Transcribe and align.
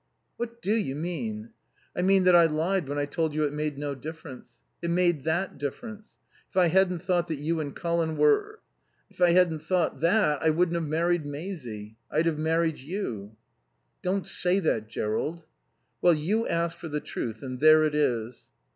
"What 0.37 0.63
do 0.63 0.73
you 0.73 0.95
mean?" 0.95 1.51
"I 1.95 2.01
mean 2.01 2.23
that 2.23 2.35
I 2.35 2.47
lied 2.47 2.87
when 2.89 2.97
I 2.97 3.05
told 3.05 3.35
you 3.35 3.43
it 3.43 3.53
made 3.53 3.77
no 3.77 3.93
difference. 3.93 4.53
It 4.81 4.89
made 4.89 5.25
that 5.25 5.59
difference. 5.59 6.13
If 6.49 6.57
I 6.57 6.69
hadn't 6.69 7.03
thought 7.03 7.27
that 7.27 7.35
you 7.37 7.59
and 7.59 7.75
Colin 7.75 8.17
were...if 8.17 9.21
I 9.21 9.33
hadn't 9.33 9.59
thought 9.59 9.99
that, 9.99 10.41
I 10.41 10.49
wouldn't 10.49 10.73
have 10.73 10.87
married 10.87 11.23
Maisie. 11.27 11.97
I'd 12.09 12.25
have 12.25 12.39
married 12.39 12.79
you." 12.79 13.35
"Don't 14.01 14.25
say 14.25 14.59
that, 14.61 14.87
Jerrold." 14.89 15.43
"Well 16.01 16.15
you 16.15 16.47
asked 16.47 16.79
for 16.79 16.87
the 16.89 16.99
truth, 16.99 17.43
and 17.43 17.59
there 17.59 17.83
it 17.83 17.93
is." 17.93 18.45